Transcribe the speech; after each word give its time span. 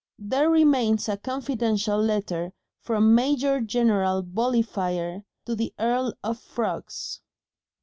There 0.17 0.49
remains 0.49 1.07
a 1.07 1.15
confidential 1.15 2.01
letter 2.01 2.53
from 2.79 3.13
Major 3.13 3.59
General 3.61 4.23
Volleyfire 4.23 5.25
to 5.45 5.53
the 5.55 5.75
Earl 5.77 6.15
of 6.23 6.39
Frogs. 6.39 7.21